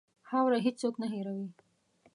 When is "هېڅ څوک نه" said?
0.65-1.07